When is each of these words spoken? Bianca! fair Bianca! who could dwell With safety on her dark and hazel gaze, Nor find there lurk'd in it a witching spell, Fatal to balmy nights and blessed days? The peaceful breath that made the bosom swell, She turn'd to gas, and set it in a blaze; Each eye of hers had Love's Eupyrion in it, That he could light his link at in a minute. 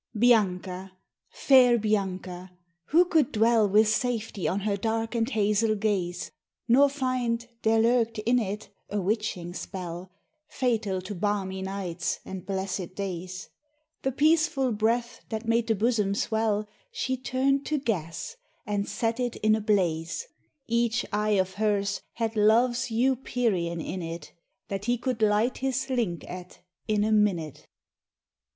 Bianca! 0.17 0.93
fair 1.29 1.77
Bianca! 1.77 2.49
who 2.85 3.05
could 3.05 3.31
dwell 3.31 3.69
With 3.69 3.87
safety 3.87 4.47
on 4.47 4.61
her 4.61 4.75
dark 4.75 5.13
and 5.13 5.29
hazel 5.29 5.75
gaze, 5.75 6.31
Nor 6.67 6.89
find 6.89 7.47
there 7.61 7.79
lurk'd 7.79 8.17
in 8.17 8.39
it 8.39 8.69
a 8.89 8.99
witching 8.99 9.53
spell, 9.53 10.11
Fatal 10.47 11.03
to 11.03 11.13
balmy 11.13 11.61
nights 11.61 12.19
and 12.25 12.47
blessed 12.47 12.95
days? 12.95 13.49
The 14.01 14.11
peaceful 14.11 14.71
breath 14.71 15.21
that 15.29 15.47
made 15.47 15.67
the 15.67 15.75
bosom 15.75 16.15
swell, 16.15 16.67
She 16.91 17.15
turn'd 17.15 17.63
to 17.67 17.77
gas, 17.77 18.37
and 18.65 18.89
set 18.89 19.19
it 19.19 19.35
in 19.35 19.53
a 19.53 19.61
blaze; 19.61 20.25
Each 20.65 21.05
eye 21.13 21.37
of 21.37 21.53
hers 21.53 22.01
had 22.13 22.35
Love's 22.35 22.89
Eupyrion 22.89 23.79
in 23.79 24.01
it, 24.01 24.33
That 24.67 24.85
he 24.85 24.97
could 24.97 25.21
light 25.21 25.59
his 25.59 25.91
link 25.91 26.27
at 26.27 26.57
in 26.87 27.03
a 27.03 27.11
minute. 27.11 27.67